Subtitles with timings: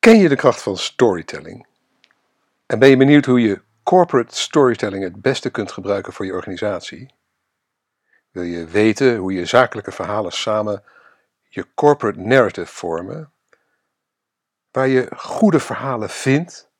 [0.00, 1.66] Ken je de kracht van storytelling?
[2.66, 7.14] En ben je benieuwd hoe je corporate storytelling het beste kunt gebruiken voor je organisatie?
[8.30, 10.84] Wil je weten hoe je zakelijke verhalen samen
[11.48, 13.32] je corporate narrative vormen?
[14.70, 16.70] Waar je goede verhalen vindt?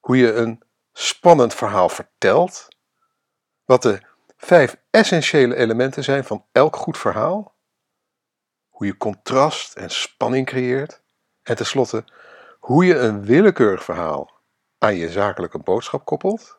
[0.00, 2.68] Hoe je een spannend verhaal vertelt?
[3.64, 4.00] Wat de
[4.36, 7.54] vijf essentiële elementen zijn van elk goed verhaal?
[8.68, 11.02] Hoe je contrast en spanning creëert?
[11.42, 12.04] En tenslotte,
[12.62, 14.30] hoe je een willekeurig verhaal
[14.78, 16.58] aan je zakelijke boodschap koppelt?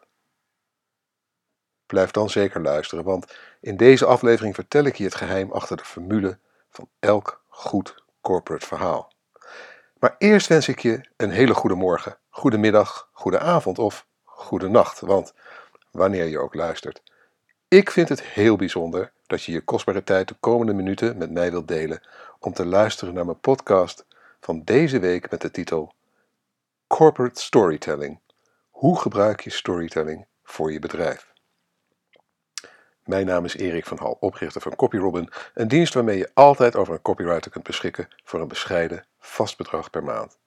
[1.85, 5.84] Blijf dan zeker luisteren, want in deze aflevering vertel ik je het geheim achter de
[5.84, 6.38] formule
[6.70, 9.13] van elk goed corporate verhaal.
[9.99, 14.70] Maar eerst wens ik je een hele goede morgen, goede middag, goede avond of goede
[14.70, 15.34] nacht, want
[15.91, 17.01] wanneer je ook luistert.
[17.67, 21.51] Ik vind het heel bijzonder dat je je kostbare tijd de komende minuten met mij
[21.51, 22.01] wilt delen
[22.40, 24.05] om te luisteren naar mijn podcast
[24.43, 25.93] van deze week met de titel
[26.88, 28.20] Corporate Storytelling.
[28.70, 31.34] Hoe gebruik je storytelling voor je bedrijf?
[33.03, 36.93] Mijn naam is Erik van Hal, oprichter van CopyRobin, een dienst waarmee je altijd over
[36.93, 40.37] een copywriter kunt beschikken voor een bescheiden vast bedrag per maand.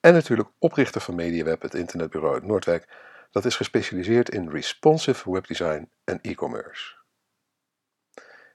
[0.00, 2.88] En natuurlijk oprichter van MediaWeb, het internetbureau uit Noordwijk,
[3.30, 6.94] dat is gespecialiseerd in responsive webdesign en e-commerce.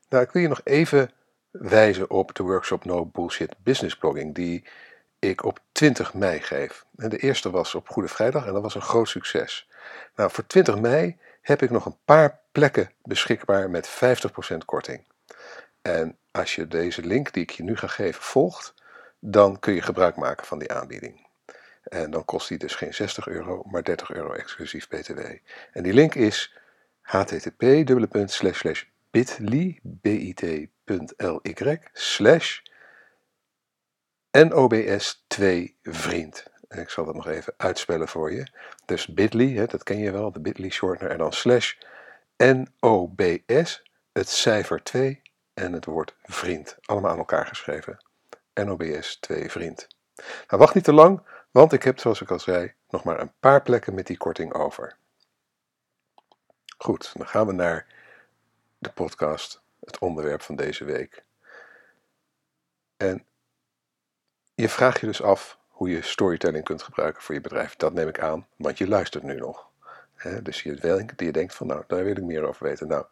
[0.09, 1.11] Nou, ik wil je nog even
[1.52, 4.63] wijzen op de workshop No Bullshit Business Blogging, die
[5.19, 6.85] ik op 20 mei geef.
[6.91, 9.67] De eerste was op Goede Vrijdag en dat was een groot succes.
[10.16, 13.89] Nou, voor 20 mei heb ik nog een paar plekken beschikbaar met
[14.53, 15.03] 50% korting.
[15.81, 18.73] En als je deze link die ik je nu ga geven volgt,
[19.19, 21.27] dan kun je gebruik maken van die aanbieding.
[21.83, 25.19] En dan kost die dus geen 60 euro, maar 30 euro exclusief BTW.
[25.72, 26.57] En die link is
[27.02, 28.39] http://bit.ly
[30.97, 32.59] bit.ly slash
[34.31, 36.45] NOBS 2 vriend.
[36.67, 38.47] En ik zal dat nog even uitspellen voor je.
[38.86, 41.12] Dus bit.ly, dat ken je wel, de bit.ly shortener.
[41.12, 41.73] En dan slash
[42.38, 45.22] NOBS, het cijfer 2
[45.53, 46.78] en het woord vriend.
[46.81, 48.06] Allemaal aan elkaar geschreven.
[48.53, 49.88] NOBS 2 vriend.
[50.47, 53.34] Nou, wacht niet te lang, want ik heb, zoals ik al zei, nog maar een
[53.40, 54.97] paar plekken met die korting over.
[56.78, 57.88] Goed, dan gaan we naar
[58.78, 61.24] de podcast, het onderwerp van deze week.
[62.97, 63.25] En
[64.56, 67.75] je vraagt je dus af hoe je storytelling kunt gebruiken voor je bedrijf.
[67.75, 69.69] Dat neem ik aan, want je luistert nu nog.
[70.44, 72.88] dus je, denkt van nou, daar wil ik meer over weten.
[72.88, 73.06] Nou,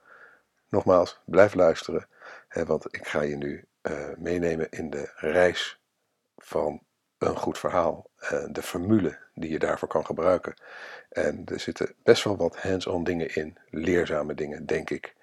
[0.69, 2.07] nogmaals, blijf luisteren,
[2.49, 5.81] want ik ga je nu uh, meenemen in de reis
[6.37, 6.83] van
[7.17, 8.09] een goed verhaal.
[8.21, 10.53] Uh, de formule die je daarvoor kan gebruiken.
[11.09, 15.15] En er zitten best wel wat hands-on dingen in, leerzame dingen, denk ik.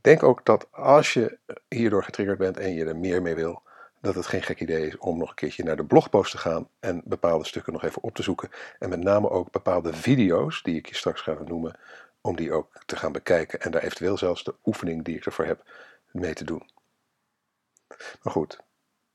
[0.00, 1.38] Denk ook dat als je
[1.68, 3.62] hierdoor getriggerd bent en je er meer mee wil,
[4.00, 6.68] dat het geen gek idee is om nog een keertje naar de blogpost te gaan
[6.80, 8.50] en bepaalde stukken nog even op te zoeken.
[8.78, 11.78] En met name ook bepaalde video's, die ik je straks ga noemen,
[12.20, 13.60] om die ook te gaan bekijken.
[13.60, 15.62] En daar eventueel zelfs de oefening die ik ervoor heb
[16.10, 16.70] mee te doen.
[18.22, 18.60] Maar goed,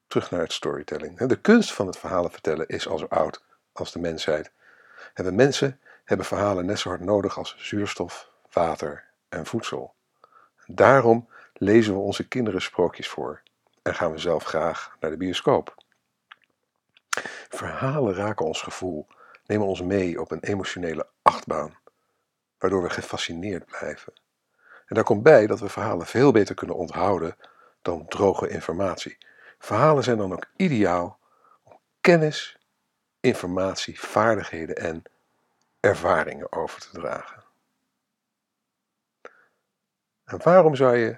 [0.08, 1.20] terug naar het storytelling.
[1.20, 4.52] De kunst van het verhalen vertellen is al zo oud als de mensheid.
[5.16, 9.95] Mensen hebben verhalen net zo hard nodig als zuurstof, water en voedsel.
[10.68, 13.42] Daarom lezen we onze kinderen sprookjes voor
[13.82, 15.84] en gaan we zelf graag naar de bioscoop.
[17.50, 19.08] Verhalen raken ons gevoel,
[19.46, 21.78] nemen ons mee op een emotionele achtbaan,
[22.58, 24.14] waardoor we gefascineerd blijven.
[24.86, 27.36] En daar komt bij dat we verhalen veel beter kunnen onthouden
[27.82, 29.18] dan droge informatie.
[29.60, 31.20] Verhalen zijn dan ook ideaal
[31.64, 32.58] om kennis,
[33.20, 35.04] informatie, vaardigheden en
[35.80, 37.45] ervaringen over te dragen.
[40.26, 41.16] En waarom zou je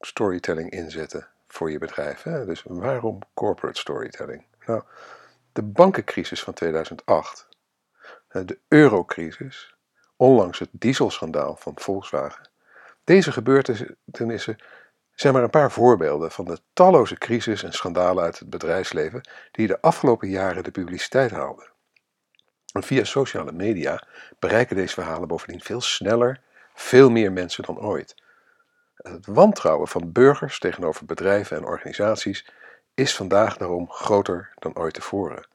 [0.00, 2.22] storytelling inzetten voor je bedrijf.
[2.22, 2.44] Hè?
[2.44, 4.44] Dus waarom corporate storytelling?
[4.66, 4.82] Nou,
[5.52, 7.48] de bankencrisis van 2008,
[8.28, 9.74] de eurocrisis,
[10.16, 12.48] onlangs het dieselschandaal van Volkswagen.
[13.04, 14.58] Deze gebeurtenissen
[15.14, 19.66] zijn maar een paar voorbeelden van de talloze crisis en schandalen uit het bedrijfsleven die
[19.66, 21.72] de afgelopen jaren de publiciteit haalden.
[22.72, 24.06] En via sociale media
[24.38, 26.40] bereiken deze verhalen bovendien veel sneller
[26.74, 28.14] veel meer mensen dan ooit.
[28.94, 32.46] Het wantrouwen van burgers tegenover bedrijven en organisaties
[32.94, 35.46] is vandaag daarom groter dan ooit tevoren.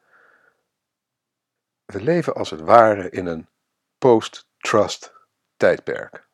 [1.86, 3.48] We leven als het ware in een
[3.98, 5.14] post-trust
[5.58, 6.28] tijdperk.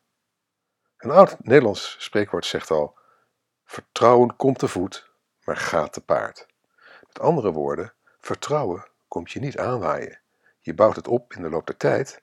[0.96, 2.98] Een oud Nederlands spreekwoord zegt al:
[3.64, 5.10] vertrouwen komt te voet,
[5.44, 6.46] maar gaat te paard.
[7.06, 10.20] Met andere woorden, vertrouwen komt je niet aanwaaien.
[10.60, 12.22] Je bouwt het op in de loop der tijd,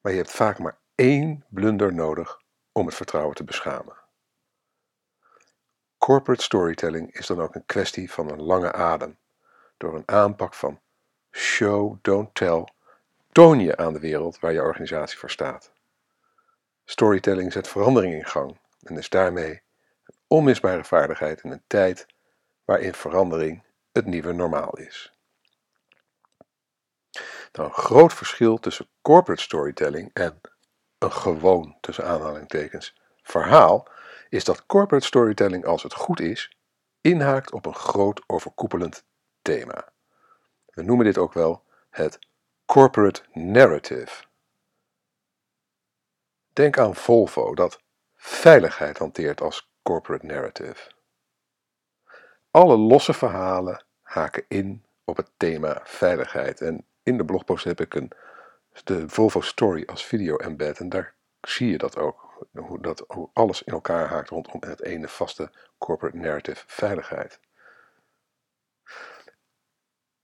[0.00, 2.40] maar je hebt vaak maar één blunder nodig
[2.72, 3.96] om het vertrouwen te beschamen.
[5.98, 9.18] Corporate storytelling is dan ook een kwestie van een lange adem,
[9.76, 10.80] door een aanpak van
[11.30, 12.68] show, don't tell,
[13.32, 15.72] toon je aan de wereld waar je organisatie voor staat.
[16.84, 19.62] Storytelling zet verandering in gang en is daarmee
[20.04, 22.06] een onmisbare vaardigheid in een tijd
[22.64, 25.12] waarin verandering het nieuwe normaal is.
[27.52, 30.40] Nou, een groot verschil tussen corporate storytelling en
[30.98, 33.88] een gewoon, tussen aanhalingstekens, verhaal
[34.28, 36.56] is dat corporate storytelling, als het goed is,
[37.00, 39.04] inhaakt op een groot overkoepelend
[39.42, 39.92] thema.
[40.66, 42.18] We noemen dit ook wel het
[42.64, 44.24] corporate narrative.
[46.52, 47.80] Denk aan Volvo, dat
[48.14, 50.90] veiligheid hanteert als corporate narrative.
[52.50, 56.60] Alle losse verhalen haken in op het thema veiligheid.
[56.60, 58.10] En in de blogpost heb ik een,
[58.84, 60.78] de Volvo Story als video embed.
[60.78, 62.24] En daar zie je dat ook.
[62.52, 67.40] Hoe, dat, hoe alles in elkaar haakt rondom het ene vaste corporate narrative veiligheid.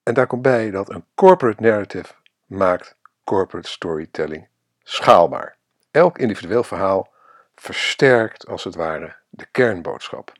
[0.02, 2.14] En daar komt bij dat een corporate narrative
[2.46, 4.48] maakt corporate storytelling
[4.82, 5.56] schaalbaar.
[5.90, 7.12] Elk individueel verhaal
[7.54, 10.32] versterkt als het ware de kernboodschap.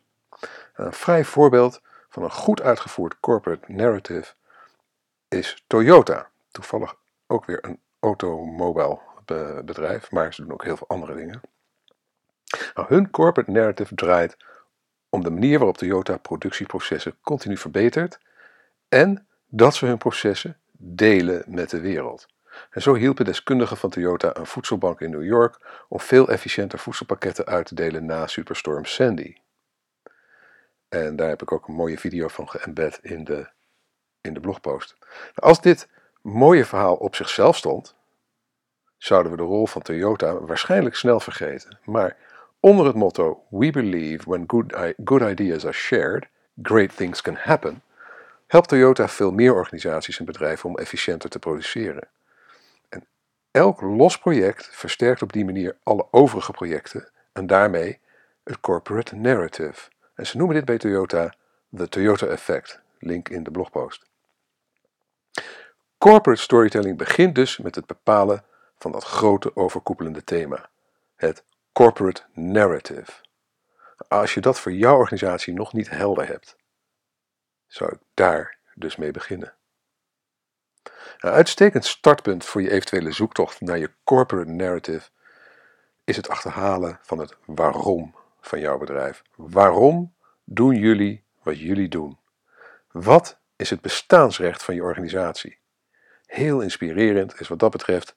[0.74, 4.34] Een vrij voorbeeld van een goed uitgevoerd corporate narrative
[5.28, 6.30] is Toyota.
[6.50, 8.98] Toevallig ook weer een automobile
[9.64, 11.40] bedrijf, maar ze doen ook heel veel andere dingen.
[12.74, 14.36] Nou, hun corporate narrative draait
[15.08, 18.20] om de manier waarop Toyota productieprocessen continu verbetert
[18.88, 22.26] en dat ze hun processen delen met de wereld.
[22.70, 27.46] En zo hielpen deskundigen van Toyota een voedselbank in New York om veel efficiënter voedselpakketten
[27.46, 29.34] uit te delen na Superstorm Sandy.
[30.88, 33.50] En daar heb ik ook een mooie video van geëmbed in de,
[34.20, 34.96] in de blogpost.
[35.34, 35.88] Als dit
[36.22, 37.94] mooie verhaal op zichzelf stond,
[38.96, 41.78] zouden we de rol van Toyota waarschijnlijk snel vergeten.
[41.84, 42.16] Maar
[42.60, 46.28] onder het motto We believe when good, good ideas are shared,
[46.62, 47.82] great things can happen,
[48.46, 52.08] helpt Toyota veel meer organisaties en bedrijven om efficiënter te produceren.
[52.88, 53.06] En
[53.50, 57.98] elk los project versterkt op die manier alle overige projecten en daarmee
[58.44, 59.90] het corporate narrative.
[60.14, 61.34] En ze noemen dit bij Toyota
[61.76, 62.80] the Toyota Effect.
[62.98, 64.11] Link in de blogpost.
[66.02, 68.44] Corporate storytelling begint dus met het bepalen
[68.78, 70.70] van dat grote overkoepelende thema,
[71.16, 73.12] het corporate narrative.
[74.08, 76.56] Als je dat voor jouw organisatie nog niet helder hebt,
[77.66, 79.54] zou ik daar dus mee beginnen.
[81.18, 85.10] Een uitstekend startpunt voor je eventuele zoektocht naar je corporate narrative
[86.04, 89.22] is het achterhalen van het waarom van jouw bedrijf.
[89.36, 90.14] Waarom
[90.44, 92.18] doen jullie wat jullie doen?
[92.90, 95.60] Wat is het bestaansrecht van je organisatie?
[96.32, 98.14] Heel inspirerend is wat dat betreft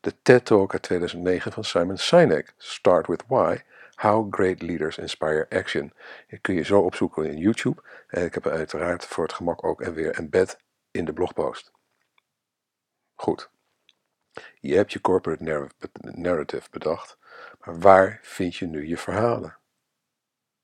[0.00, 3.58] de TED Talk uit 2009 van Simon Sinek, Start with Why,
[3.94, 5.92] How Great Leaders Inspire Action.
[6.28, 9.80] Die kun je zo opzoeken in YouTube en ik heb uiteraard voor het gemak ook
[9.80, 10.58] en weer embed
[10.90, 11.72] in de blogpost.
[13.14, 13.50] Goed,
[14.60, 15.68] je hebt je corporate
[16.00, 17.18] narrative bedacht,
[17.60, 19.56] maar waar vind je nu je verhalen?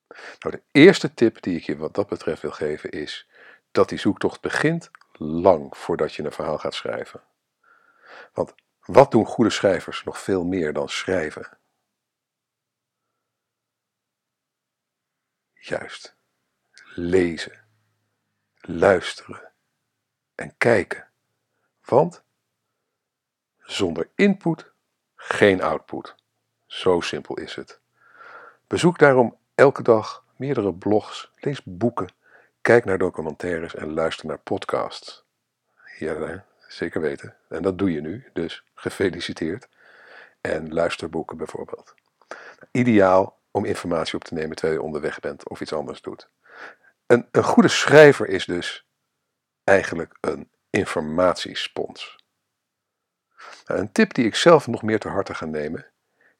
[0.08, 3.28] Nou, de eerste tip die ik je wat dat betreft wil geven is
[3.70, 7.22] dat die zoektocht begint lang voordat je een verhaal gaat schrijven.
[8.32, 11.58] Want wat doen goede schrijvers nog veel meer dan schrijven?
[15.52, 16.16] Juist,
[16.94, 17.64] lezen,
[18.60, 19.52] luisteren
[20.34, 21.10] en kijken.
[21.84, 22.24] Want
[23.58, 24.72] zonder input
[25.14, 26.14] geen output.
[26.66, 27.80] Zo simpel is het.
[28.66, 32.14] Bezoek daarom elke dag meerdere blogs, lees boeken,
[32.60, 35.24] kijk naar documentaires en luister naar podcasts.
[35.98, 37.36] Ja, zeker weten.
[37.48, 39.68] En dat doe je nu, dus gefeliciteerd.
[40.40, 41.94] En luisterboeken bijvoorbeeld.
[42.70, 46.28] Ideaal om informatie op te nemen terwijl je onderweg bent of iets anders doet.
[47.06, 48.86] Een, een goede schrijver is dus
[49.64, 52.18] eigenlijk een informatiespons.
[53.66, 55.86] Nou, een tip die ik zelf nog meer te harte ga nemen,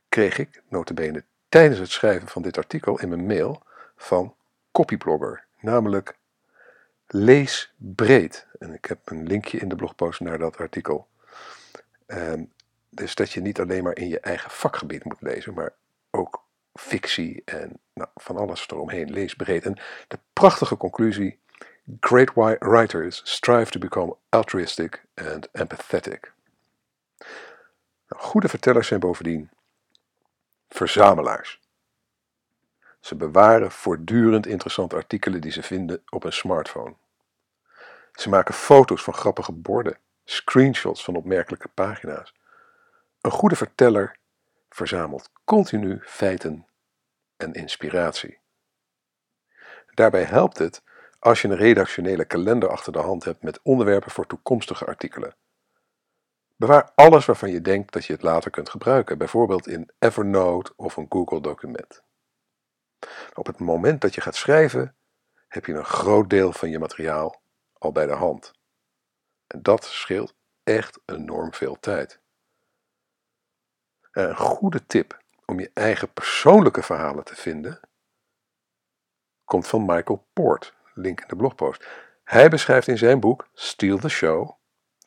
[0.08, 3.62] kreeg ik notabene tijdens het schrijven van dit artikel in mijn mail
[3.96, 4.34] van
[4.72, 6.18] Copyblogger, namelijk
[7.06, 8.46] lees breed.
[8.58, 11.08] En ik heb een linkje in de blogpost naar dat artikel.
[12.06, 12.52] Um,
[12.90, 15.72] dus dat je niet alleen maar in je eigen vakgebied moet lezen, maar
[16.10, 19.10] ook fictie en nou, van alles eromheen.
[19.10, 19.64] Lees breed.
[19.64, 21.38] En de prachtige conclusie:
[22.00, 26.32] Great writers strive to become altruistic and empathetic.
[28.08, 29.50] Nou, goede vertellers zijn bovendien
[30.68, 31.59] verzamelaars.
[33.00, 36.94] Ze bewaren voortdurend interessante artikelen die ze vinden op een smartphone.
[38.12, 42.34] Ze maken foto's van grappige borden, screenshots van opmerkelijke pagina's.
[43.20, 44.16] Een goede verteller
[44.68, 46.66] verzamelt continu feiten
[47.36, 48.38] en inspiratie.
[49.94, 50.82] Daarbij helpt het
[51.18, 55.34] als je een redactionele kalender achter de hand hebt met onderwerpen voor toekomstige artikelen.
[56.56, 60.96] Bewaar alles waarvan je denkt dat je het later kunt gebruiken, bijvoorbeeld in Evernote of
[60.96, 62.02] een Google document.
[63.34, 64.96] Op het moment dat je gaat schrijven,
[65.48, 67.42] heb je een groot deel van je materiaal
[67.72, 68.52] al bij de hand.
[69.46, 72.20] En dat scheelt echt enorm veel tijd.
[74.12, 77.80] Een goede tip om je eigen persoonlijke verhalen te vinden,
[79.44, 81.86] komt van Michael Port, link in de blogpost.
[82.24, 84.50] Hij beschrijft in zijn boek Steal the Show,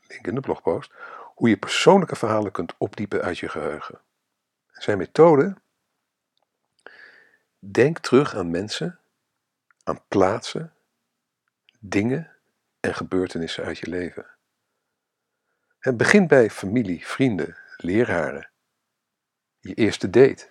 [0.07, 0.91] link in de blogpost,
[1.35, 4.01] hoe je persoonlijke verhalen kunt opdiepen uit je geheugen.
[4.71, 5.55] Zijn methode?
[7.65, 8.99] Denk terug aan mensen,
[9.83, 10.73] aan plaatsen,
[11.79, 12.31] dingen
[12.79, 14.25] en gebeurtenissen uit je leven.
[15.79, 18.49] Het begint bij familie, vrienden, leraren,
[19.59, 20.49] je eerste date.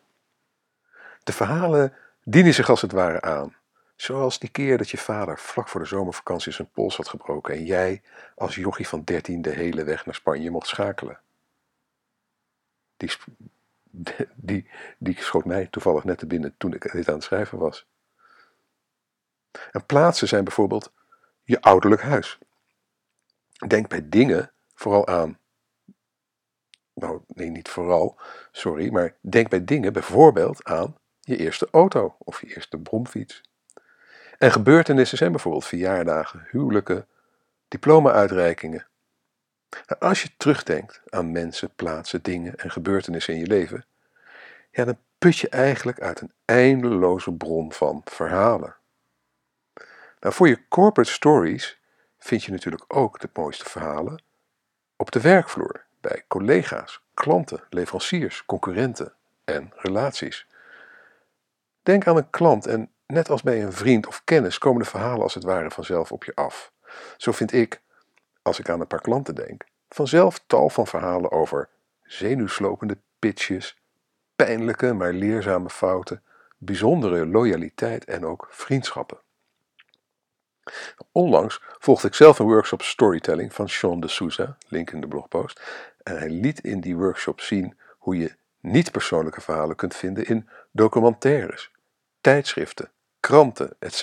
[1.23, 3.57] De verhalen dienen zich als het ware aan.
[3.97, 7.65] Zoals die keer dat je vader vlak voor de zomervakantie zijn pols had gebroken en
[7.65, 8.03] jij
[8.35, 11.21] als jochie van dertien de hele weg naar Spanje mocht schakelen.
[12.97, 13.11] Die,
[14.35, 17.87] die, die schoot mij toevallig net te binnen toen ik dit aan het schrijven was.
[19.73, 20.93] En plaatsen zijn bijvoorbeeld
[21.43, 22.39] je ouderlijk huis.
[23.67, 25.39] Denk bij dingen vooral aan.
[26.95, 28.21] Nou, nee, niet vooral,
[28.51, 33.41] sorry, maar denk bij dingen bijvoorbeeld aan je eerste auto of je eerste bromfiets.
[34.39, 37.07] En gebeurtenissen zijn bijvoorbeeld verjaardagen, huwelijken,
[37.69, 38.87] diploma-uitreikingen.
[39.99, 43.85] Als je terugdenkt aan mensen, plaatsen, dingen en gebeurtenissen in je leven,
[44.71, 48.77] ja, dan put je eigenlijk uit een eindeloze bron van verhalen.
[50.21, 51.81] Nou, voor je corporate stories
[52.19, 54.23] vind je natuurlijk ook de mooiste verhalen
[54.97, 59.13] op de werkvloer, bij collega's, klanten, leveranciers, concurrenten
[59.45, 60.47] en relaties.
[61.83, 65.23] Denk aan een klant en net als bij een vriend of kennis komen de verhalen
[65.23, 66.73] als het ware vanzelf op je af.
[67.17, 67.81] Zo vind ik,
[68.43, 71.69] als ik aan een paar klanten denk, vanzelf tal van verhalen over
[72.03, 73.83] zenuwslopende pitches,
[74.37, 76.23] pijnlijke maar leerzame fouten,
[76.59, 79.19] bijzondere loyaliteit en ook vriendschappen.
[81.13, 85.61] Onlangs volgde ik zelf een workshop storytelling van Sean de Souza, link in de blogpost,
[86.03, 91.71] en hij liet in die workshop zien hoe je niet-persoonlijke verhalen kunt vinden in documentaires,
[92.21, 94.03] tijdschriften, kranten, etc.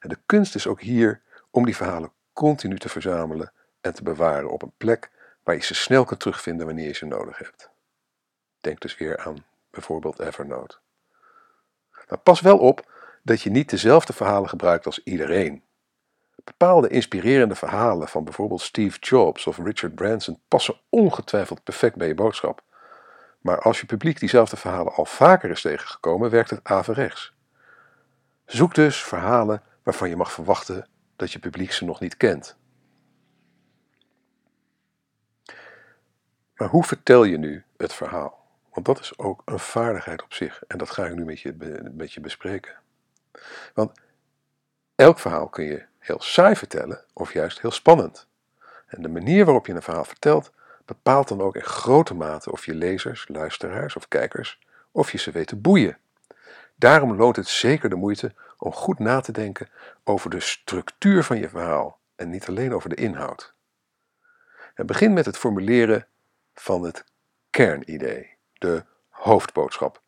[0.00, 4.62] De kunst is ook hier om die verhalen continu te verzamelen en te bewaren op
[4.62, 5.10] een plek
[5.42, 7.70] waar je ze snel kunt terugvinden wanneer je ze nodig hebt.
[8.60, 10.76] Denk dus weer aan bijvoorbeeld Evernote.
[12.08, 15.62] Maar pas wel op dat je niet dezelfde verhalen gebruikt als iedereen.
[16.44, 22.14] Bepaalde inspirerende verhalen van bijvoorbeeld Steve Jobs of Richard Branson passen ongetwijfeld perfect bij je
[22.14, 22.62] boodschap.
[23.40, 27.32] Maar als je publiek diezelfde verhalen al vaker is tegengekomen, werkt het averechts.
[28.44, 32.56] Zoek dus verhalen waarvan je mag verwachten dat je publiek ze nog niet kent.
[36.56, 38.46] Maar hoe vertel je nu het verhaal?
[38.72, 41.54] Want dat is ook een vaardigheid op zich en dat ga ik nu met je,
[41.92, 42.74] met je bespreken.
[43.74, 44.00] Want
[44.94, 48.28] elk verhaal kun je heel saai vertellen of juist heel spannend.
[48.86, 50.52] En de manier waarop je een verhaal vertelt
[50.84, 54.58] bepaalt dan ook in grote mate of je lezers, luisteraars of kijkers,
[54.90, 55.98] of je ze weet te boeien.
[56.74, 59.68] Daarom loont het zeker de moeite om goed na te denken
[60.04, 63.54] over de structuur van je verhaal en niet alleen over de inhoud.
[64.74, 66.06] Het begint met het formuleren
[66.54, 67.04] van het
[67.50, 70.02] kernidee, de hoofdboodschap.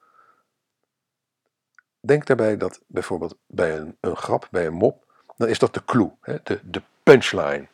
[2.00, 5.84] Denk daarbij dat bijvoorbeeld bij een, een grap, bij een mop, dan is dat de
[5.84, 7.68] clue, de, de punchline.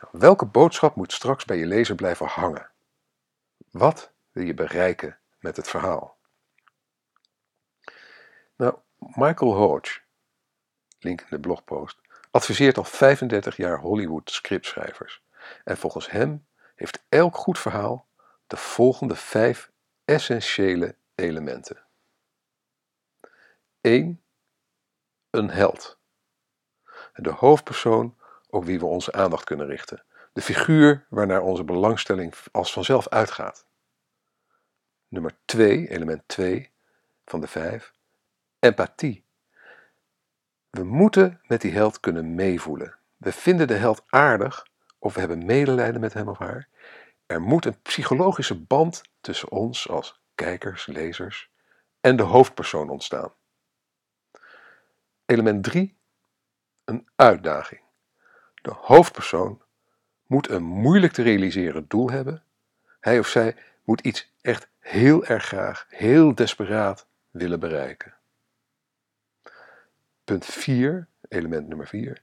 [0.00, 2.70] Nou, welke boodschap moet straks bij je lezer blijven hangen?
[3.70, 6.16] Wat wil je bereiken met het verhaal?
[8.56, 10.00] Nou, Michael Hodge,
[10.98, 12.00] link in de blogpost,
[12.30, 15.22] adviseert al 35 jaar Hollywood scriptschrijvers.
[15.64, 18.06] En volgens hem heeft elk goed verhaal
[18.46, 19.70] de volgende vijf
[20.04, 21.86] essentiële elementen.
[23.80, 24.22] 1.
[25.30, 25.98] Een held.
[27.14, 28.16] De hoofdpersoon
[28.50, 30.04] op wie we onze aandacht kunnen richten.
[30.32, 33.66] De figuur waarnaar onze belangstelling als vanzelf uitgaat.
[35.08, 36.70] Nummer 2, element 2
[37.24, 37.92] van de 5,
[38.58, 39.24] empathie.
[40.70, 42.98] We moeten met die held kunnen meevoelen.
[43.16, 44.66] We vinden de held aardig
[44.98, 46.68] of we hebben medelijden met hem of haar.
[47.26, 51.50] Er moet een psychologische band tussen ons als kijkers, lezers
[52.00, 53.32] en de hoofdpersoon ontstaan.
[55.26, 55.96] Element 3.
[56.84, 57.80] Een uitdaging.
[58.54, 59.62] De hoofdpersoon
[60.26, 62.42] moet een moeilijk te realiseren doel hebben.
[63.00, 68.17] Hij of zij moet iets echt heel erg graag, heel desperaat willen bereiken.
[70.28, 72.22] Punt 4, element nummer 4,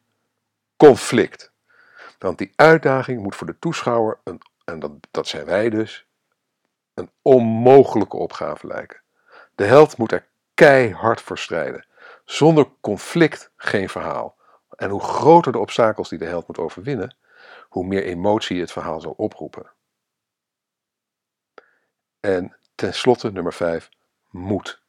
[0.78, 1.52] conflict.
[2.20, 6.08] Want die uitdaging moet voor de toeschouwer, een, en dat, dat zijn wij dus,
[6.94, 9.02] een onmogelijke opgave lijken.
[9.56, 11.86] De held moet er keihard voor strijden.
[12.26, 14.36] Zonder conflict geen verhaal.
[14.70, 17.16] En hoe groter de obstakels die de held moet overwinnen,
[17.70, 19.72] hoe meer emotie het verhaal zal oproepen.
[22.20, 23.90] En tenslotte nummer 5,
[24.30, 24.84] moed.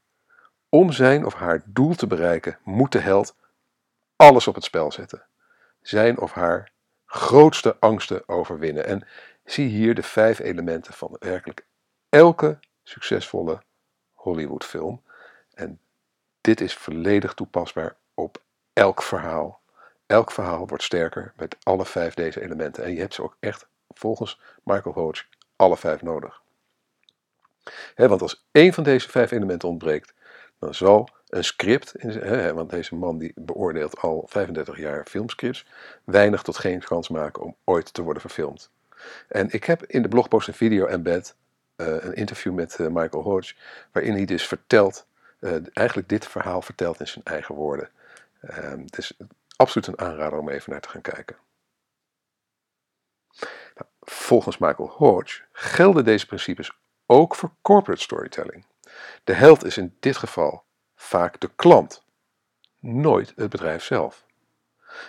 [0.77, 3.37] Om zijn of haar doel te bereiken, moet de held
[4.17, 5.27] alles op het spel zetten.
[5.81, 6.73] Zijn of haar
[7.07, 8.87] grootste angsten overwinnen.
[8.87, 9.07] En
[9.45, 11.67] zie hier de vijf elementen van werkelijk
[12.09, 13.63] elke succesvolle
[14.13, 15.03] Hollywoodfilm.
[15.55, 15.81] En
[16.41, 18.43] dit is volledig toepasbaar op
[18.73, 19.61] elk verhaal.
[20.07, 22.85] Elk verhaal wordt sterker met alle vijf deze elementen.
[22.85, 25.25] En je hebt ze ook echt, volgens Michael Hodge,
[25.57, 26.43] alle vijf nodig.
[27.95, 30.15] want als één van deze vijf elementen ontbreekt,
[30.59, 31.95] dan zal een script,
[32.55, 35.67] want deze man die beoordeelt al 35 jaar filmscripts,
[36.05, 38.71] weinig tot geen kans maken om ooit te worden verfilmd.
[39.29, 41.37] En ik heb in de blogpost een video embed,
[41.77, 43.55] uh, een interview met uh, Michael Hodge,
[43.93, 45.07] waarin hij dus vertelt,
[45.41, 47.91] uh, eigenlijk dit verhaal vertelt in zijn eigen woorden.
[48.41, 49.17] Ehm, het is
[49.57, 51.37] absoluut een aanrader om even naar te gaan kijken.
[53.75, 58.65] Nou, volgens Michael Hodge gelden deze principes ook voor corporate storytelling.
[59.25, 62.05] De held is in dit geval vaak de klant,
[62.79, 64.27] nooit het bedrijf zelf.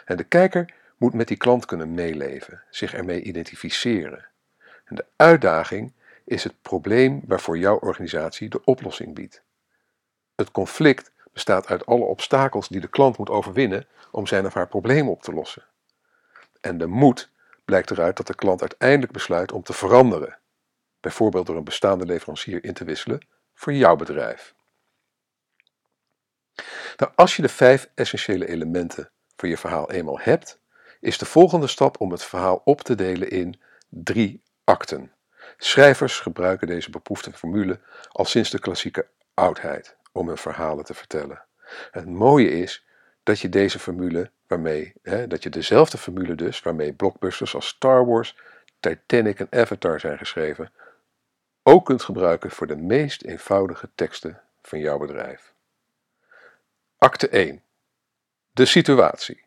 [0.05, 4.27] En de kijker moet met die klant kunnen meeleven, zich ermee identificeren.
[4.85, 9.43] En de uitdaging is het probleem waarvoor jouw organisatie de oplossing biedt.
[10.35, 14.67] Het conflict bestaat uit alle obstakels die de klant moet overwinnen om zijn of haar
[14.67, 15.65] probleem op te lossen.
[16.61, 17.31] En de moed
[17.65, 20.37] blijkt eruit dat de klant uiteindelijk besluit om te veranderen,
[20.99, 23.27] bijvoorbeeld door een bestaande leverancier in te wisselen
[23.57, 24.55] voor jouw bedrijf.
[26.97, 30.59] Nou, als je de vijf essentiële elementen van je verhaal eenmaal hebt,
[30.99, 35.11] is de volgende stap om het verhaal op te delen in drie acten.
[35.57, 37.79] Schrijvers gebruiken deze beproefde formule
[38.11, 41.45] al sinds de klassieke oudheid om hun verhalen te vertellen.
[41.91, 42.85] Het mooie is
[43.23, 48.05] dat je deze formule waarmee, hè, dat je dezelfde formule dus, waarmee blockbusters als Star
[48.05, 48.37] Wars,
[48.79, 50.71] Titanic en Avatar zijn geschreven,
[51.67, 55.53] ook kunt gebruiken voor de meest eenvoudige teksten van jouw bedrijf.
[56.97, 57.61] Acte 1.
[58.51, 59.45] De situatie.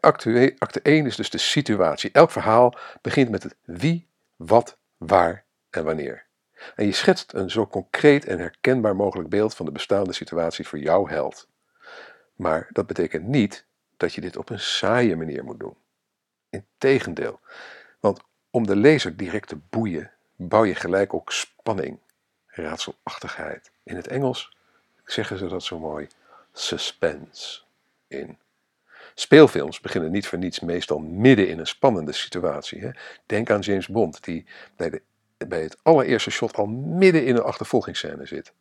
[0.00, 2.10] Acte, acte 1 is dus de situatie.
[2.12, 6.26] Elk verhaal begint met het wie, wat, waar en wanneer.
[6.74, 10.78] En je schetst een zo concreet en herkenbaar mogelijk beeld van de bestaande situatie voor
[10.78, 11.48] jouw held.
[12.34, 15.76] Maar dat betekent niet dat je dit op een saaie manier moet doen.
[16.50, 17.40] Integendeel,
[18.00, 21.98] want om de lezer direct te boeien, bouw je gelijk ook spanning,
[22.46, 23.70] raadselachtigheid.
[23.82, 24.56] In het Engels
[25.04, 26.08] zeggen ze dat zo mooi,
[26.52, 27.60] suspense
[28.08, 28.38] in.
[29.14, 32.80] Speelfilms beginnen niet voor niets meestal midden in een spannende situatie.
[32.80, 32.90] Hè?
[33.26, 34.46] Denk aan James Bond, die
[34.76, 35.02] bij, de,
[35.46, 38.52] bij het allereerste shot al midden in een achtervolgingsscène zit.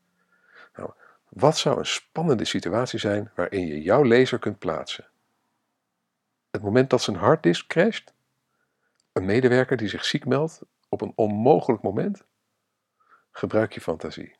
[0.76, 0.92] Nou,
[1.30, 5.06] wat zou een spannende situatie zijn waarin je jouw lezer kunt plaatsen?
[6.52, 8.14] Het moment dat zijn harddisk crasht?
[9.14, 12.24] Een medewerker die zich ziek meldt op een onmogelijk moment?
[13.32, 14.36] Gebruik je fantasie.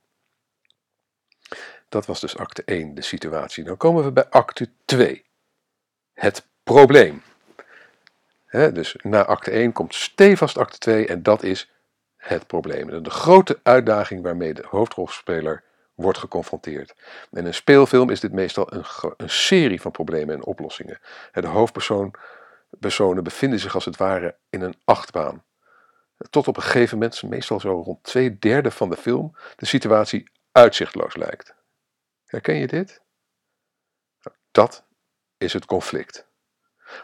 [1.90, 3.64] Dat was dus acte 1, de situatie.
[3.64, 5.26] Dan komen we bij acte 2,
[6.14, 7.22] het probleem.
[8.50, 11.72] dus na acte 1 komt stevast acte 2 en dat is
[12.18, 13.04] het probleem.
[13.04, 16.96] De grote uitdaging waarmee de hoofdrolspeler wordt geconfronteerd.
[17.32, 18.86] In een speelfilm is dit meestal een,
[19.18, 21.00] een serie van problemen en oplossingen.
[21.32, 25.44] De hoofdpersonen bevinden zich als het ware in een achtbaan.
[26.30, 30.32] Tot op een gegeven moment, meestal zo rond twee derde van de film, de situatie
[30.52, 31.56] uitzichtloos lijkt.
[32.26, 33.02] Herken je dit?
[34.24, 34.86] Nou, dat
[35.38, 36.28] is het conflict.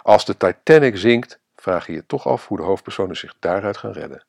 [0.02, 3.92] Als de Titanic zinkt, vraag je je toch af hoe de hoofdpersonen zich daaruit gaan
[3.92, 4.26] redden.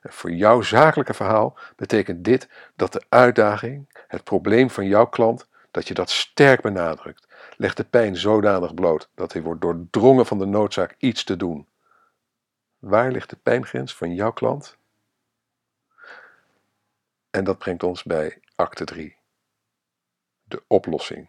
[0.00, 5.48] En voor jouw zakelijke verhaal betekent dit dat de uitdaging, het probleem van jouw klant,
[5.70, 7.26] dat je dat sterk benadrukt.
[7.56, 11.68] Leg de pijn zodanig bloot dat hij wordt doordrongen van de noodzaak iets te doen.
[12.80, 14.76] Waar ligt de pijngrens van jouw klant?
[17.30, 19.16] En dat brengt ons bij acte 3
[20.42, 21.28] de oplossing.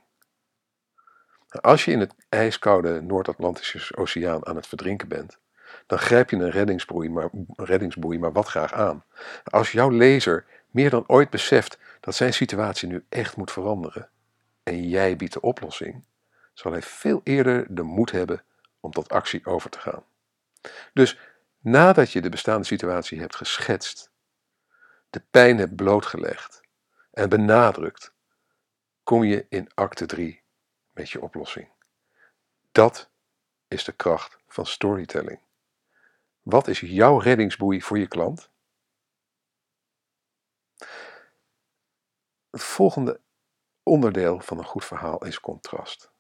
[1.49, 5.39] Als je in het ijskoude Noord-Atlantische Oceaan aan het verdrinken bent,
[5.85, 9.03] dan grijp je een reddingsboei, maar, reddingsboei maar wat graag aan.
[9.43, 14.09] Als jouw lezer meer dan ooit beseft dat zijn situatie nu echt moet veranderen
[14.63, 16.05] en jij biedt de oplossing,
[16.53, 18.43] zal hij veel eerder de moed hebben
[18.79, 20.03] om tot actie over te gaan.
[20.93, 21.17] Dus
[21.62, 24.12] nadat je de bestaande situatie hebt geschetst,
[25.10, 26.62] de pijn hebt blootgelegd
[27.12, 28.13] en benadrukt
[29.04, 30.43] kom je in acte 3
[30.91, 31.71] met je oplossing.
[32.71, 33.10] Dat
[33.67, 35.39] is de kracht van storytelling.
[36.41, 38.50] Wat is jouw reddingsboei voor je klant?
[42.50, 43.21] Het volgende
[43.84, 46.12] onderdeel van een goed verhaal is contrast.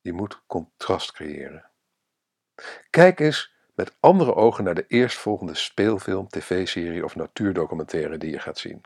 [0.00, 1.70] Je moet contrast creëren.
[2.90, 8.58] Kijk eens met andere ogen naar de eerstvolgende speelfilm, tv-serie of natuurdocumentaire die je gaat
[8.58, 8.82] zien.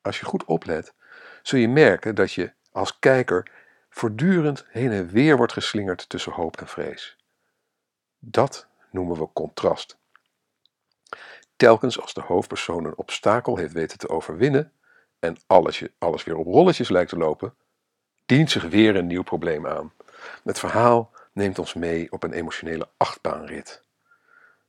[0.00, 0.94] Als je goed oplet,
[1.42, 3.50] zul je merken dat je als kijker
[3.90, 7.16] voortdurend heen en weer wordt geslingerd tussen hoop en vrees.
[8.18, 9.98] Dat noemen we contrast.
[11.56, 14.72] Telkens als de hoofdpersoon een obstakel heeft weten te overwinnen
[15.18, 17.54] en alles, alles weer op rolletjes lijkt te lopen,
[18.26, 19.92] dient zich weer een nieuw probleem aan.
[20.44, 23.84] Het verhaal neemt ons mee op een emotionele achtbaanrit.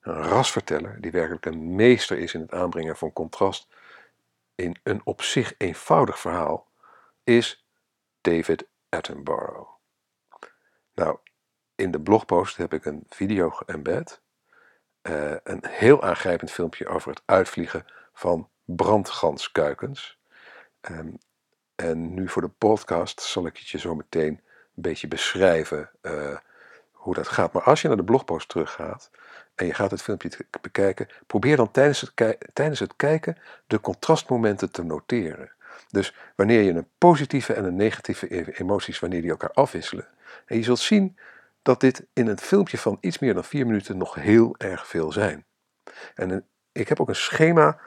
[0.01, 3.67] Een rasverteller die werkelijk een meester is in het aanbrengen van contrast
[4.55, 6.71] in een op zich eenvoudig verhaal
[7.23, 7.65] is
[8.21, 9.69] David Attenborough.
[10.93, 11.17] Nou,
[11.75, 14.21] in de blogpost heb ik een video geëmbed.
[15.01, 20.19] Uh, een heel aangrijpend filmpje over het uitvliegen van brandganskuikens.
[20.81, 21.17] Um,
[21.75, 24.41] en nu voor de podcast zal ik het je zo meteen
[24.75, 26.37] een beetje beschrijven uh,
[27.13, 27.53] dat gaat.
[27.53, 29.11] Maar als je naar de blogpost teruggaat
[29.55, 30.29] en je gaat het filmpje
[30.61, 35.51] bekijken, probeer dan tijdens het, tijdens het kijken de contrastmomenten te noteren.
[35.89, 40.07] Dus wanneer je een positieve en een negatieve e-, emoties, wanneer die elkaar afwisselen.
[40.45, 41.17] En je zult zien
[41.61, 45.11] dat dit in een filmpje van iets meer dan vier minuten nog heel erg veel
[45.11, 45.45] zijn.
[46.15, 47.79] En ik heb ook een schema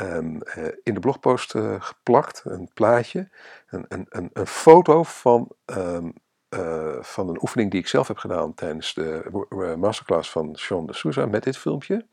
[0.00, 3.28] um, uh, in de blogpost uh, geplakt, een plaatje,
[3.66, 6.12] een, een, een, foto van um,
[6.56, 10.92] uh, van een oefening die ik zelf heb gedaan tijdens de masterclass van Sean de
[10.92, 12.06] Souza met dit filmpje.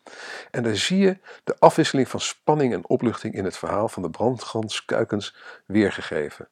[0.51, 4.09] En daar zie je de afwisseling van spanning en opluchting in het verhaal van de
[4.09, 6.47] brandganskuikens weergegeven.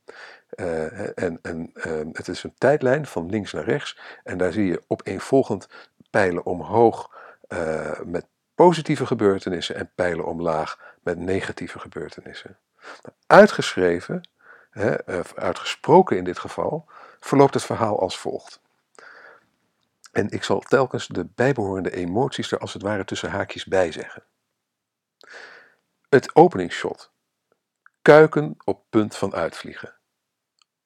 [0.56, 4.66] Uh, en en uh, het is een tijdlijn van links naar rechts en daar zie
[4.66, 5.68] je opeenvolgend
[6.10, 7.20] pijlen omhoog
[8.06, 8.26] met
[8.56, 12.58] positieve gebeurtenissen en pijlen omlaag met negatieve gebeurtenissen.
[13.28, 14.30] Uitgeschreven,
[14.70, 14.96] hè,
[15.36, 16.90] uitgesproken in dit geval,
[17.22, 18.62] verloopt het verhaal als volgt.
[20.12, 24.24] En ik zal telkens de bijbehorende emoties er als het ware tussen haakjes bij zeggen.
[26.10, 27.12] Het openingsshot.
[28.02, 29.96] Kuiken op punt van uitvliegen.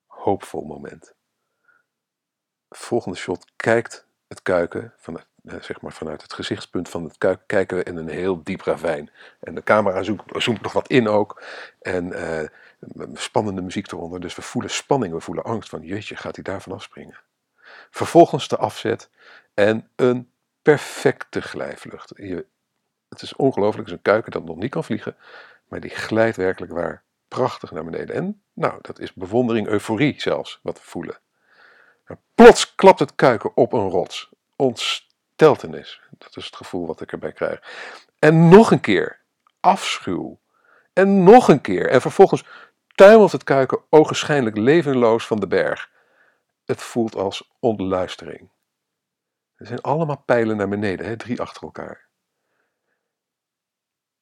[0.05, 1.13] Hoopvol moment.
[2.69, 7.45] Volgende shot kijkt het kuiken van eh, zeg maar vanuit het gezichtspunt van het kuiken
[7.45, 9.11] kijken we in een heel diep ravijn.
[9.39, 11.43] En de camera zoomt, nog wat in ook.
[11.81, 12.47] En uh,
[13.13, 14.19] spannende muziek eronder.
[14.19, 17.19] Dus we voelen spanning, we voelen angst van jeetje, gaat hij daar vanaf springen?
[17.89, 19.09] Vervolgens de afzet
[19.53, 22.11] en een perfecte glijvlucht.
[22.15, 22.45] Je,
[23.09, 25.15] het is ongelooflijk, het is een kuiken dat nog niet kan vliegen,
[25.67, 28.15] maar die glijdt werkelijk waar prachtig naar beneden.
[28.15, 31.19] En nou, dat is bewondering, euforie zelfs, wat we voelen.
[32.05, 34.29] En plots klapt het kuiken op een rots.
[34.55, 37.61] Ontsteltenis, dat is het gevoel wat ik erbij krijg.
[38.19, 39.19] En nog een keer,
[39.59, 40.39] afschuw.
[40.93, 41.89] En nog een keer.
[41.89, 42.45] En vervolgens
[42.95, 45.91] tuimelt het kuiken ogenschijnlijk levenloos van de berg.
[46.65, 48.49] Het voelt als ontluistering.
[49.55, 51.17] Er zijn allemaal pijlen naar beneden, hè?
[51.17, 52.07] drie achter elkaar.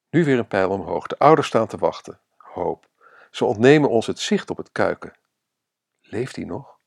[0.10, 1.08] Nu weer een pijl omhoog.
[1.08, 2.20] De ouders staan te wachten.
[2.38, 2.90] Hoop.
[3.32, 5.14] Ze ontnemen ons het zicht op het kuiken.
[6.02, 6.78] Leeft hij nog?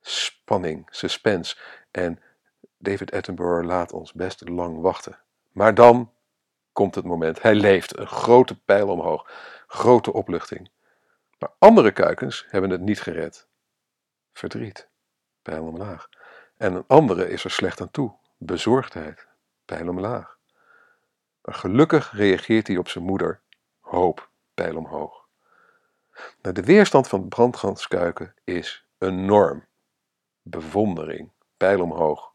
[0.00, 1.56] Spanning, suspense.
[1.90, 2.22] En
[2.78, 5.18] David Attenborough laat ons best lang wachten.
[5.52, 6.12] Maar dan
[6.72, 7.42] komt het moment.
[7.42, 7.98] Hij leeft.
[7.98, 9.30] Een grote pijl omhoog.
[9.66, 10.70] Grote opluchting.
[11.38, 13.48] Maar andere kuikens hebben het niet gered.
[14.32, 14.88] Verdriet.
[15.42, 16.08] Pijl omlaag.
[16.56, 18.14] En een andere is er slecht aan toe.
[18.36, 19.26] Bezorgdheid.
[19.64, 20.38] Pijl omlaag.
[21.42, 23.40] Maar gelukkig reageert hij op zijn moeder.
[23.80, 24.30] Hoop.
[24.54, 25.26] Pijl omhoog.
[26.42, 29.66] Nou, de weerstand van brandganskuiken is enorm.
[30.42, 31.30] Bewondering.
[31.56, 32.32] Pijl omhoog.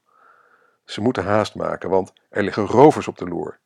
[0.86, 3.60] Ze moeten haast maken, want er liggen rovers op de loer.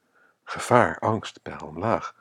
[0.44, 2.16] Gevaar, angst, pijl omlaag.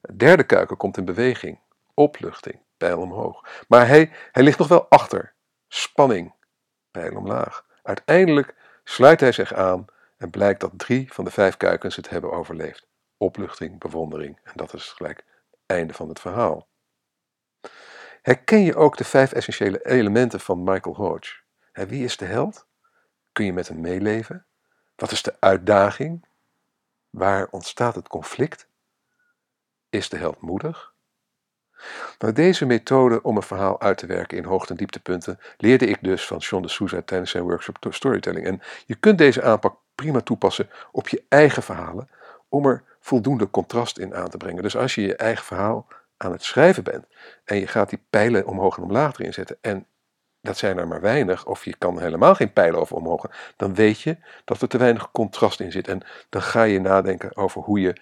[0.00, 1.60] Het derde kuiken komt in beweging.
[2.00, 3.64] Opluchting, pijl omhoog.
[3.68, 5.34] Maar hij, hij ligt nog wel achter.
[5.68, 6.34] Spanning,
[6.90, 7.66] pijl omlaag.
[7.82, 9.84] Uiteindelijk sluit hij zich aan
[10.16, 12.88] en blijkt dat drie van de vijf kuikens het hebben overleefd.
[13.16, 14.40] Opluchting, bewondering.
[14.44, 16.68] En dat is gelijk het einde van het verhaal.
[18.22, 21.40] Herken je ook de vijf essentiële elementen van Michael Hodge?
[21.72, 22.66] Wie is de held?
[23.32, 24.46] Kun je met hem meeleven?
[24.96, 26.26] Wat is de uitdaging?
[27.10, 28.68] Waar ontstaat het conflict?
[29.88, 30.89] Is de held moedig?
[32.18, 35.98] Nou, deze methode om een verhaal uit te werken in hoogte- en dieptepunten leerde ik
[36.00, 38.46] dus van Sean de Souza tijdens zijn workshop Storytelling.
[38.46, 42.08] En je kunt deze aanpak prima toepassen op je eigen verhalen
[42.48, 44.62] om er voldoende contrast in aan te brengen.
[44.62, 47.04] Dus als je je eigen verhaal aan het schrijven bent
[47.44, 49.86] en je gaat die pijlen omhoog en omlaag erin zetten en
[50.42, 54.00] dat zijn er maar weinig, of je kan helemaal geen pijlen over omhoog, dan weet
[54.00, 55.88] je dat er te weinig contrast in zit.
[55.88, 57.96] En dan ga je nadenken over hoe je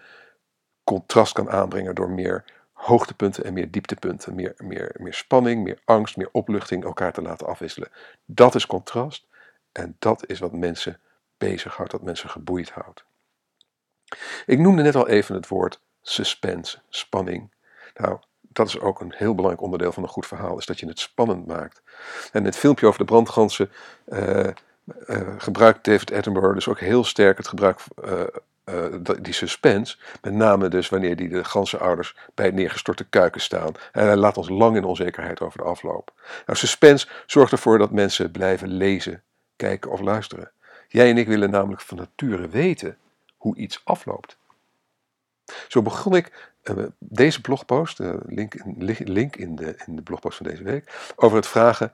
[0.85, 2.45] contrast kan aanbrengen door meer
[2.79, 7.47] hoogtepunten en meer dieptepunten, meer, meer, meer spanning, meer angst, meer opluchting elkaar te laten
[7.47, 7.91] afwisselen.
[8.25, 9.27] Dat is contrast
[9.73, 11.01] en dat is wat mensen
[11.39, 13.05] bezighoudt, wat mensen geboeid houdt.
[14.47, 17.53] Ik noemde net al even het woord suspense, spanning.
[17.95, 20.87] Nou, dat is ook een heel belangrijk onderdeel van een goed verhaal, is dat je
[20.87, 21.83] het spannend maakt.
[22.33, 23.71] En het filmpje over de brandgansen
[24.07, 24.47] uh,
[25.07, 28.23] uh, gebruikt David Attenborough dus ook heel sterk het gebruik, uh,
[29.21, 33.73] die suspense, met name dus wanneer die de gansenouders bij het neergestorte kuiken staan.
[33.93, 36.13] En hij laat ons lang in onzekerheid over de afloop.
[36.47, 39.23] Nou, suspense zorgt ervoor dat mensen blijven lezen,
[39.57, 40.51] kijken of luisteren.
[40.89, 42.97] Jij en ik willen namelijk van nature weten
[43.37, 44.37] hoe iets afloopt.
[45.69, 50.37] Zo begon ik uh, deze blogpost, uh, link, in, link in, de, in de blogpost
[50.37, 51.93] van deze week, over het vragen.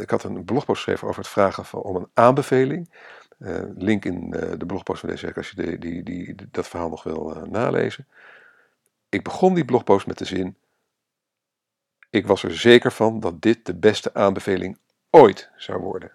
[0.00, 2.90] Ik had een blogpost geschreven over het vragen van, om een aanbeveling.
[3.76, 7.02] Link in de blogpost van deze week als je die, die, die, dat verhaal nog
[7.02, 8.06] wil nalezen.
[9.08, 10.56] Ik begon die blogpost met de zin.
[12.10, 14.78] Ik was er zeker van dat dit de beste aanbeveling
[15.10, 16.12] ooit zou worden.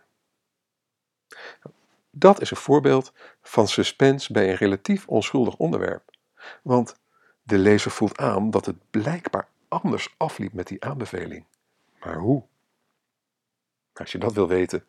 [2.09, 6.11] Dat is een voorbeeld van suspense bij een relatief onschuldig onderwerp.
[6.61, 6.95] Want
[7.43, 11.45] de lezer voelt aan dat het blijkbaar anders afliep met die aanbeveling.
[11.99, 12.43] Maar hoe?
[13.93, 14.85] Als je dat wil weten,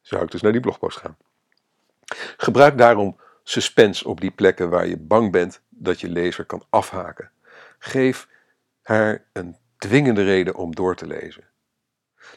[0.00, 1.16] zou ik dus naar die blogpost gaan.
[2.36, 7.30] Gebruik daarom suspense op die plekken waar je bang bent dat je lezer kan afhaken.
[7.78, 8.28] Geef
[8.82, 11.44] haar een dwingende reden om door te lezen.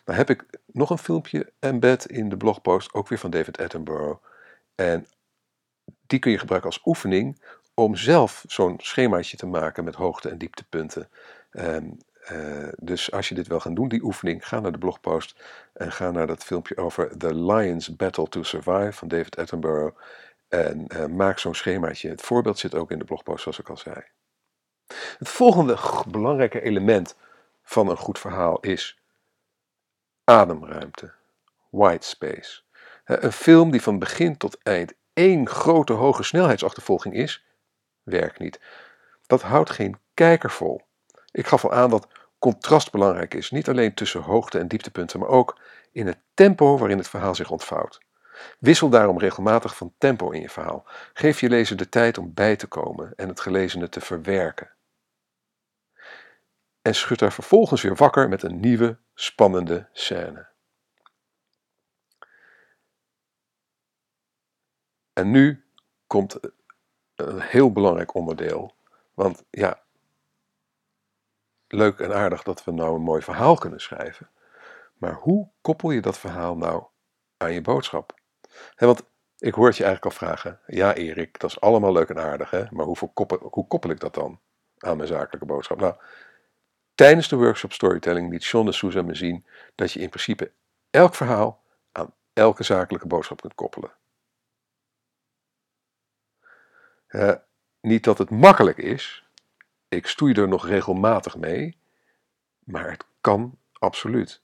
[0.06, 4.24] Nou heb ik nog een filmpje embed in de blogpost, ook weer van David Attenborough.
[4.76, 5.08] En
[6.08, 7.42] die kun je gebruiken als oefening
[7.74, 11.10] om zelf zo'n schemaatje te maken met hoogte- en dieptepunten.
[11.52, 11.98] Um,
[12.32, 15.92] uh, dus als je dit wil gaan doen, die oefening, ga naar de blogpost en
[15.92, 19.98] ga naar dat filmpje over The Lions Battle to Survive van David Attenborough.
[20.48, 22.10] En uh, maak zo'n schemaatje.
[22.10, 23.96] Het voorbeeld zit ook in de blogpost, zoals ik al zei.
[25.18, 27.16] Het volgende belangrijke element
[27.64, 29.00] van een goed verhaal is
[30.24, 31.12] ademruimte,
[31.70, 32.62] white space.
[33.06, 37.46] Een film die van begin tot eind één grote hoge snelheidsachtervolging is,
[38.04, 38.60] werkt niet.
[39.26, 40.87] Dat houdt geen kijker vol.
[41.38, 42.08] Ik gaf al aan dat
[42.40, 45.60] contrast belangrijk is, niet alleen tussen hoogte- en dieptepunten, maar ook
[45.92, 48.00] in het tempo waarin het verhaal zich ontvouwt.
[48.60, 50.86] Wissel daarom regelmatig van tempo in je verhaal.
[51.14, 54.72] Geef je lezer de tijd om bij te komen en het gelezene te verwerken.
[56.82, 60.48] En schud er vervolgens weer wakker met een nieuwe, spannende scène.
[65.14, 65.66] En nu
[66.08, 66.40] komt
[67.16, 68.76] een heel belangrijk onderdeel.
[69.14, 69.86] Want ja,
[71.68, 74.30] leuk en aardig dat we nou een mooi verhaal kunnen schrijven.
[74.94, 76.84] Maar hoe koppel je dat verhaal nou
[77.38, 78.16] aan je boodschap?
[78.76, 79.04] want
[79.38, 80.60] ik hoor het je eigenlijk al vragen.
[80.68, 82.64] Ja, Erik, dat is allemaal leuk en aardig, hè?
[82.70, 83.14] maar hoe
[83.68, 84.40] koppel, ik dat dan
[84.78, 85.80] aan mijn zakelijke boodschap?
[85.80, 85.96] Nou,
[86.96, 90.52] tijdens de workshop Storytelling liet John de Souza me zien dat je in principe
[90.90, 93.92] elk verhaal aan elke zakelijke boodschap kunt koppelen.
[97.82, 99.27] Niet dat het makkelijk is.
[99.88, 101.78] Ik stoei er nog regelmatig mee.
[102.64, 104.42] Maar het kan absoluut.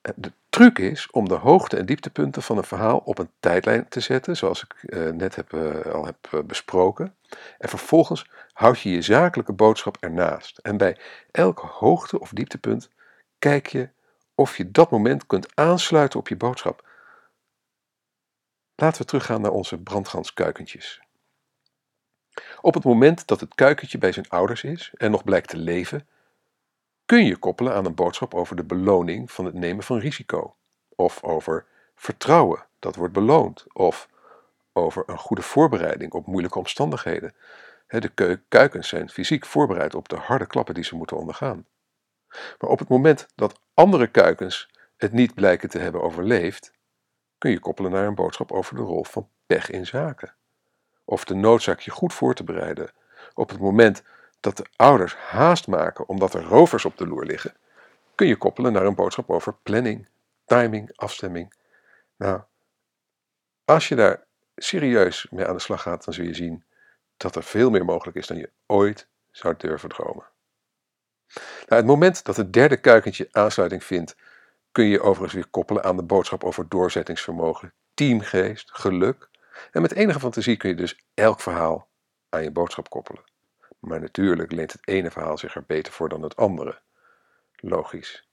[0.00, 3.88] Eh, de truc is om de hoogte- en dieptepunten van een verhaal op een tijdlijn
[3.88, 7.16] te zetten, zoals ik uh, net heb, uh, al heb besproken.
[7.58, 10.58] En vervolgens houd je je zakelijke boodschap ernaast.
[10.58, 10.98] En bij
[11.30, 12.90] elk hoogte- of dieptepunt
[13.38, 13.88] kijk je
[14.34, 16.88] of je dat moment kunt aansluiten op je boodschap.
[18.74, 21.01] Laten we teruggaan naar onze brandganskuikentjes.
[22.60, 26.06] Op het moment dat het kuikentje bij zijn ouders is en nog blijkt te leven,
[27.06, 30.56] kun je koppelen aan een boodschap over de beloning van het nemen van risico,
[30.88, 34.08] of over vertrouwen dat wordt beloond, of
[34.72, 37.34] over een goede voorbereiding op moeilijke omstandigheden.
[37.86, 41.66] De kuikens zijn fysiek voorbereid op de harde klappen die ze moeten ondergaan.
[42.28, 46.72] Maar op het moment dat andere kuikens het niet blijken te hebben overleefd,
[47.38, 50.34] kun je koppelen naar een boodschap over de rol van pech in zaken
[51.04, 52.92] of de noodzaak je goed voor te bereiden
[53.34, 54.02] op het moment
[54.40, 57.54] dat de ouders haast maken omdat er rovers op de loer liggen,
[58.14, 60.08] kun je koppelen naar een boodschap over planning,
[60.44, 61.54] timing, afstemming.
[62.16, 62.40] Nou,
[63.64, 64.24] als je daar
[64.56, 66.64] serieus mee aan de slag gaat, dan zul je zien
[67.16, 70.26] dat er veel meer mogelijk is dan je ooit zou durven dromen.
[71.66, 74.16] Nou, het moment dat het derde kuikentje aansluiting vindt,
[74.72, 79.30] kun je overigens weer koppelen aan de boodschap over doorzettingsvermogen, teamgeest, geluk
[79.70, 81.88] en met enige fantasie kun je dus elk verhaal
[82.28, 83.24] aan je boodschap koppelen.
[83.78, 86.80] Maar natuurlijk leent het ene verhaal zich er beter voor dan het andere.
[87.56, 88.30] Logisch.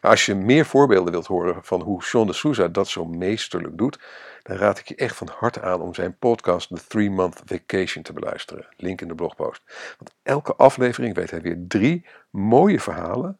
[0.00, 4.00] Als je meer voorbeelden wilt horen van hoe Sean de Souza dat zo meesterlijk doet,
[4.42, 8.02] dan raad ik je echt van harte aan om zijn podcast The Three Month Vacation
[8.02, 8.68] te beluisteren.
[8.76, 9.62] Link in de blogpost.
[9.98, 13.36] Want elke aflevering weet hij weer drie mooie verhalen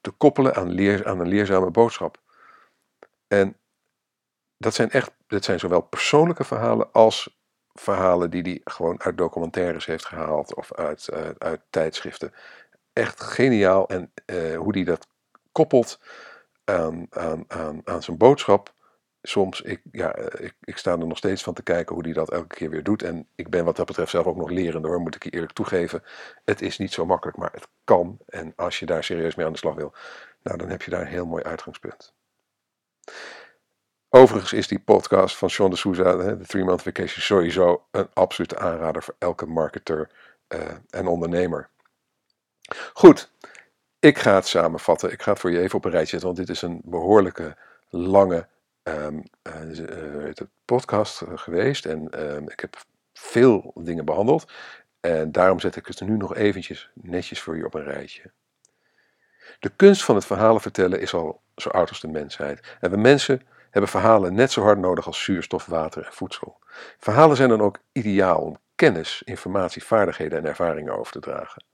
[0.00, 2.20] te koppelen aan, aan een leerzame boodschap.
[3.28, 3.56] En
[4.58, 7.38] dat zijn echt, dat zijn zowel persoonlijke verhalen als
[7.74, 12.32] verhalen die hij gewoon uit documentaires heeft gehaald of uit, uh, uit tijdschriften.
[12.92, 15.06] Echt geniaal en uh, hoe hij dat
[15.52, 16.00] koppelt
[16.64, 18.74] aan, aan, aan, aan zijn boodschap.
[19.22, 22.30] Soms, ik, ja, ik, ik sta er nog steeds van te kijken hoe hij dat
[22.30, 23.02] elke keer weer doet.
[23.02, 25.52] En ik ben wat dat betreft zelf ook nog lerende hoor, moet ik je eerlijk
[25.52, 26.02] toegeven.
[26.44, 28.18] Het is niet zo makkelijk, maar het kan.
[28.26, 29.94] En als je daar serieus mee aan de slag wil,
[30.42, 32.14] nou, dan heb je daar een heel mooi uitgangspunt.
[34.16, 38.58] Overigens is die podcast van Sean de Souza, de Three Month Vacation, sowieso een absolute
[38.58, 40.10] aanrader voor elke marketeur
[40.48, 41.68] uh, en ondernemer.
[42.92, 43.30] Goed,
[43.98, 45.12] ik ga het samenvatten.
[45.12, 47.56] Ik ga het voor je even op een rijtje zetten, want dit is een behoorlijke
[47.88, 48.46] lange
[48.82, 50.32] um, uh,
[50.64, 51.86] podcast geweest.
[51.86, 52.76] En um, ik heb
[53.12, 54.52] veel dingen behandeld.
[55.00, 58.30] En daarom zet ik het nu nog eventjes netjes voor je op een rijtje.
[59.58, 62.76] De kunst van het verhalen vertellen is al zo oud als de mensheid.
[62.80, 63.42] En we mensen
[63.76, 66.58] hebben verhalen net zo hard nodig als zuurstof, water en voedsel.
[66.98, 71.64] Verhalen zijn dan ook ideaal om kennis, informatie, vaardigheden en ervaringen over te dragen.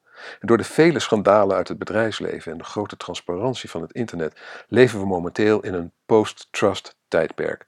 [0.40, 4.40] En door de vele schandalen uit het bedrijfsleven en de grote transparantie van het internet
[4.68, 7.66] leven we momenteel in een post-trust tijdperk.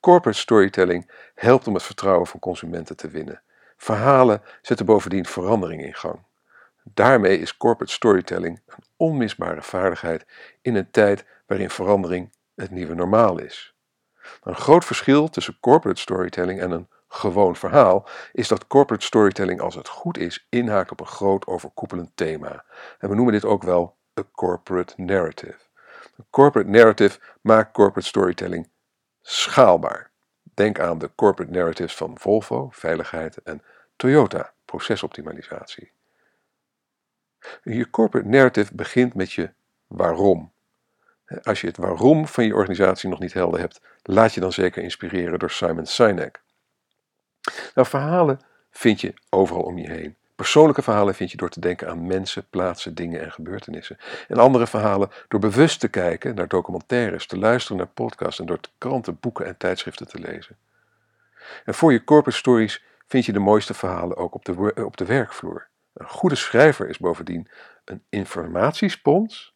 [0.00, 3.42] Corporate storytelling helpt om het vertrouwen van consumenten te winnen.
[3.76, 6.18] Verhalen zetten bovendien verandering in gang.
[6.82, 10.26] Daarmee is corporate storytelling een onmisbare vaardigheid
[10.62, 13.74] in een tijd waarin verandering het nieuwe normaal is.
[14.42, 19.74] Een groot verschil tussen corporate storytelling en een gewoon verhaal is dat corporate storytelling, als
[19.74, 22.64] het goed is, inhaakt op een groot overkoepelend thema.
[22.98, 25.58] En we noemen dit ook wel een corporate narrative.
[26.16, 28.70] Een corporate narrative maakt corporate storytelling
[29.20, 30.10] schaalbaar.
[30.42, 33.62] Denk aan de corporate narratives van Volvo, veiligheid, en
[33.96, 35.92] Toyota, procesoptimalisatie.
[37.62, 39.52] Je corporate narrative begint met je
[39.86, 40.52] waarom.
[41.42, 44.82] Als je het waarom van je organisatie nog niet helder hebt, laat je dan zeker
[44.82, 46.40] inspireren door Simon Sinek.
[47.74, 48.40] Nou, verhalen
[48.70, 50.16] vind je overal om je heen.
[50.36, 53.98] Persoonlijke verhalen vind je door te denken aan mensen, plaatsen, dingen en gebeurtenissen.
[54.28, 58.60] En andere verhalen door bewust te kijken naar documentaires, te luisteren naar podcasts en door
[58.78, 60.56] kranten, boeken en tijdschriften te lezen.
[61.64, 65.04] En voor je corporate stories vind je de mooiste verhalen ook op de, op de
[65.04, 65.68] werkvloer.
[65.94, 67.48] Een goede schrijver is bovendien
[67.84, 69.49] een informatiespons,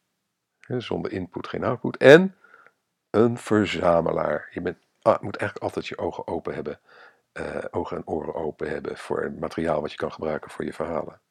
[0.67, 2.35] zonder input geen output, en
[3.09, 4.49] een verzamelaar.
[4.51, 6.79] Je ah, moet eigenlijk altijd je ogen open hebben
[7.39, 10.73] uh, ogen en oren open hebben voor het materiaal wat je kan gebruiken voor je
[10.73, 11.21] verhalen.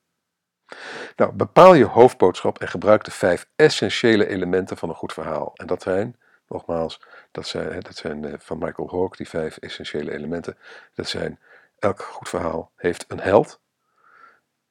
[1.17, 5.51] Nou, bepaal je hoofdboodschap en gebruik de vijf essentiële elementen van een goed verhaal.
[5.55, 6.19] En dat zijn,
[6.49, 10.59] nogmaals, dat zijn, dat zijn eh, van Michael Hawke, die vijf essentiële elementen.
[10.95, 11.39] Dat zijn,
[11.79, 13.61] elk goed verhaal heeft een held,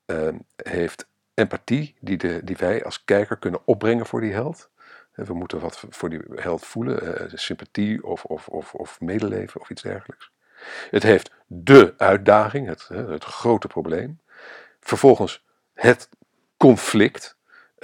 [0.06, 4.70] uh, heeft empathie die, de, die wij als kijker kunnen opbrengen voor die held.
[5.14, 9.70] We moeten wat voor die held voelen, uh, sympathie of, of, of, of medeleven of
[9.70, 10.32] iets dergelijks.
[10.90, 14.20] Het heeft de uitdaging, het, het grote probleem.
[14.80, 16.10] Vervolgens het
[16.58, 17.38] conflict.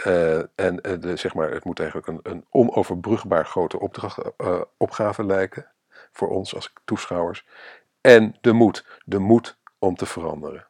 [0.06, 4.18] Uh, en de, zeg maar, het moet eigenlijk een, een onoverbrugbaar grote opdracht,
[4.78, 5.72] opgave lijken
[6.12, 7.46] voor ons als toeschouwers.
[8.02, 10.69] En de moed, de moed om te veranderen.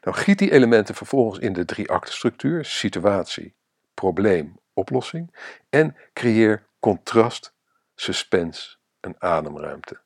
[0.00, 3.54] Nou, giet die elementen vervolgens in de drie structuur, situatie,
[3.94, 5.34] probleem, oplossing.
[5.70, 7.54] En creëer contrast,
[7.94, 10.00] suspense en ademruimte.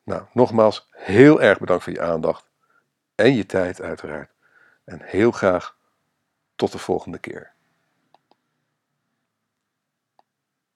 [0.04, 2.50] Nou, nogmaals heel erg bedankt voor je aandacht
[3.14, 4.30] en je tijd uiteraard.
[4.84, 5.76] En heel graag
[6.56, 7.52] tot de volgende keer.